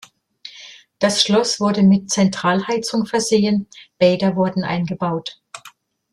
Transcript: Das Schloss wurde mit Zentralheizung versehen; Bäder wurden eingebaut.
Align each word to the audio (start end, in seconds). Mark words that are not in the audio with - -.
Das 0.97 1.21
Schloss 1.21 1.59
wurde 1.59 1.83
mit 1.83 2.09
Zentralheizung 2.09 3.05
versehen; 3.05 3.67
Bäder 3.99 4.35
wurden 4.35 4.63
eingebaut. 4.63 5.39